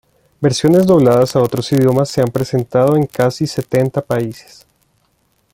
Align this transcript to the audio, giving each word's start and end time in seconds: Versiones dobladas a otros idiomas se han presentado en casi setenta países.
Versiones 0.39 0.87
dobladas 0.87 1.35
a 1.35 1.43
otros 1.43 1.71
idiomas 1.73 2.09
se 2.09 2.21
han 2.21 2.29
presentado 2.29 2.95
en 2.97 3.05
casi 3.05 3.45
setenta 3.45 4.01
países. 4.01 4.65